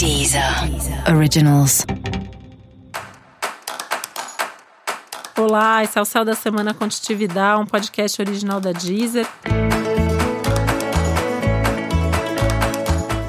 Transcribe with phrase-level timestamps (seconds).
[0.00, 0.42] Deezer
[1.14, 1.84] Originals.
[5.36, 9.26] Olá, esse é o Céu da Semana Contitividade, um podcast original da Deezer.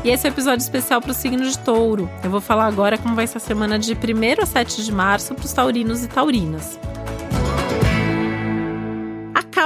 [0.05, 2.09] E esse é um episódio especial para o signo de touro.
[2.23, 5.35] Eu vou falar agora como vai ser a semana de 1 a 7 de março
[5.35, 6.79] para os taurinos e taurinas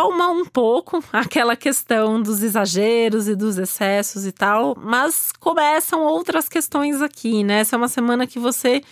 [0.06, 6.48] acalma um pouco aquela questão dos exageros e dos excessos e tal, mas começam outras
[6.48, 7.60] questões aqui, né?
[7.60, 8.84] Essa é uma semana que você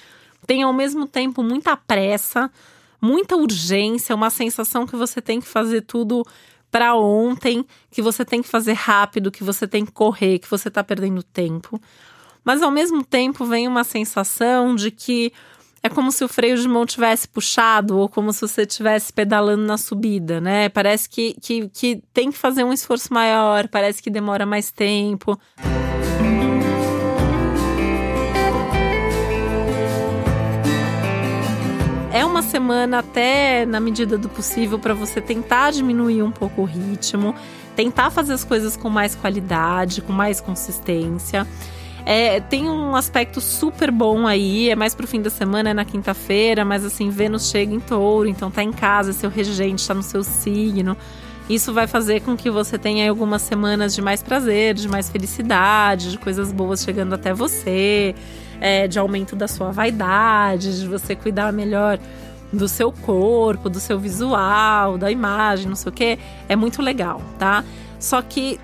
[0.45, 2.52] tem ao mesmo tempo muita pressa,
[3.02, 6.26] muita urgência, uma sensação que você tem que fazer tudo
[6.71, 10.71] para ontem, que você tem que fazer rápido, que você tem que correr, que você
[10.71, 11.80] tá perdendo tempo.
[12.43, 15.32] Mas ao mesmo tempo vem uma sensação de que
[15.86, 19.64] é como se o freio de mão tivesse puxado ou como se você estivesse pedalando
[19.64, 20.70] na subida, né?
[20.70, 25.38] Parece que, que, que tem que fazer um esforço maior, parece que demora mais tempo.
[32.13, 36.66] É uma semana até na medida do possível para você tentar diminuir um pouco o
[36.66, 37.35] ritmo,
[37.76, 41.46] tentar fazer as coisas com mais qualidade, com mais consistência.
[42.05, 45.85] É, tem um aspecto super bom aí, é mais pro fim da semana, é na
[45.85, 49.93] quinta-feira, mas assim, Vênus chega em touro, então tá em casa, é seu regente, tá
[49.93, 50.98] no seu signo.
[51.49, 56.12] Isso vai fazer com que você tenha algumas semanas de mais prazer, de mais felicidade,
[56.12, 58.15] de coisas boas chegando até você,
[58.62, 61.99] é, de aumento da sua vaidade, de você cuidar melhor
[62.51, 66.19] do seu corpo, do seu visual, da imagem, não sei o que.
[66.47, 67.63] É muito legal, tá?
[68.03, 68.59] Só que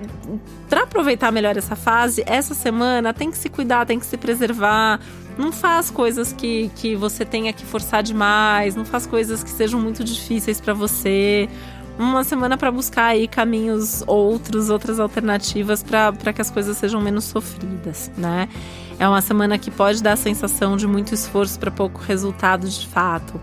[0.67, 4.99] para aproveitar melhor essa fase, essa semana tem que se cuidar, tem que se preservar.
[5.37, 9.79] Não faz coisas que, que você tenha que forçar demais, não faz coisas que sejam
[9.79, 11.47] muito difíceis para você.
[11.97, 17.23] Uma semana para buscar aí caminhos outros, outras alternativas para que as coisas sejam menos
[17.23, 18.49] sofridas, né?
[18.99, 22.85] É uma semana que pode dar a sensação de muito esforço para pouco resultado de
[22.87, 23.39] fato.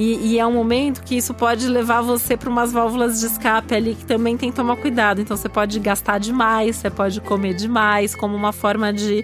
[0.00, 3.74] E, e, é um momento que isso pode levar você para umas válvulas de escape
[3.74, 5.20] ali que também tem que tomar cuidado.
[5.20, 9.22] Então você pode gastar demais, você pode comer demais, como uma forma de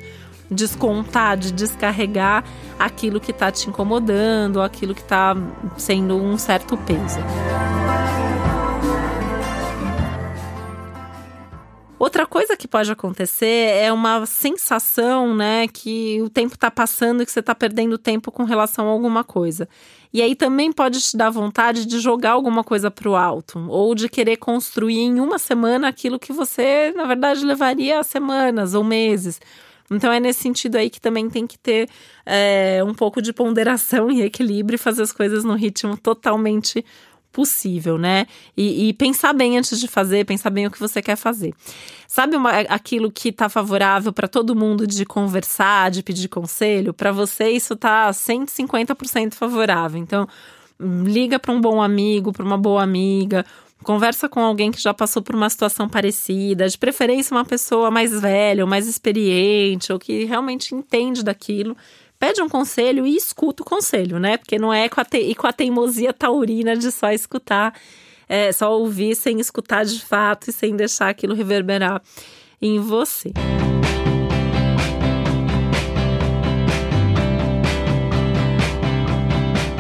[0.51, 2.45] descontar, de descarregar
[2.79, 5.35] aquilo que está te incomodando, aquilo que está
[5.79, 7.21] sendo um certo peso.
[11.99, 17.27] Outra coisa que pode acontecer é uma sensação, né, que o tempo está passando e
[17.27, 19.67] que você está perdendo tempo com relação a alguma coisa.
[20.13, 23.95] E aí também pode te dar vontade de jogar alguma coisa para o alto, ou
[23.95, 29.41] de querer construir em uma semana aquilo que você, na verdade, levaria semanas ou meses.
[29.91, 31.89] Então é nesse sentido aí que também tem que ter
[32.27, 36.85] é, um pouco de ponderação e equilíbrio e fazer as coisas no ritmo totalmente
[37.37, 38.27] possível, né?
[38.57, 41.53] E, e, pensar bem antes de fazer, pensar bem o que você quer fazer.
[42.09, 46.95] Sabe uma, aquilo que tá favorável para todo mundo de conversar, de pedir conselho?
[46.95, 50.01] Para você isso tá 150% favorável.
[50.01, 50.27] Então,
[50.81, 53.45] liga para um bom amigo, para uma boa amiga,
[53.85, 58.19] conversa com alguém que já passou por uma situação parecida, de preferência uma pessoa mais
[58.19, 61.77] velha, ou mais experiente, ou que realmente entende daquilo
[62.19, 64.37] pede um conselho e escuta o conselho, né?
[64.37, 67.75] Porque não é com a, te, e com a teimosia taurina de só escutar,
[68.29, 72.03] é, só ouvir sem escutar de fato e sem deixar aquilo reverberar
[72.61, 73.33] em você.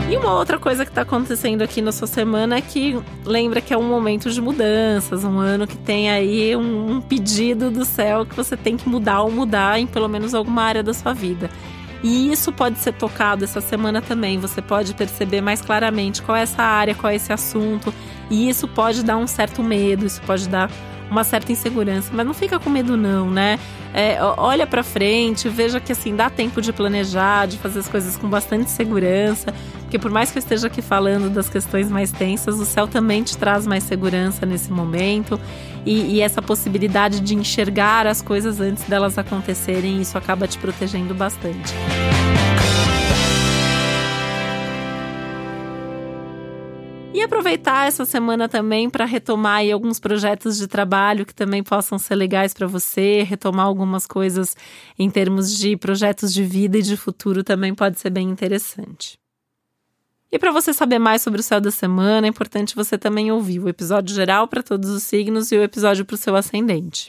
[0.09, 3.75] E uma outra coisa que está acontecendo aqui na sua semana é que lembra que
[3.75, 8.25] é um momento de mudanças, um ano que tem aí um, um pedido do céu
[8.25, 11.51] que você tem que mudar ou mudar em pelo menos alguma área da sua vida.
[12.03, 14.39] E isso pode ser tocado essa semana também.
[14.39, 17.93] Você pode perceber mais claramente qual é essa área, qual é esse assunto.
[18.31, 20.71] E isso pode dar um certo medo, isso pode dar
[21.11, 23.59] uma certa insegurança, mas não fica com medo não, né?
[23.95, 28.17] É, olha para frente, veja que assim dá tempo de planejar, de fazer as coisas
[28.17, 32.59] com bastante segurança, porque por mais que eu esteja aqui falando das questões mais tensas,
[32.59, 35.41] o céu também te traz mais segurança nesse momento
[35.85, 41.15] e, e essa possibilidade de enxergar as coisas antes delas acontecerem, isso acaba te protegendo
[41.15, 41.73] bastante.
[47.17, 52.15] E aproveitar essa semana também para retomar alguns projetos de trabalho que também possam ser
[52.15, 54.55] legais para você, retomar algumas coisas
[54.99, 59.19] em termos de projetos de vida e de futuro também pode ser bem interessante.
[60.31, 63.61] E para você saber mais sobre o céu da semana, é importante você também ouvir
[63.61, 67.09] o episódio geral para todos os signos e o episódio para o seu ascendente.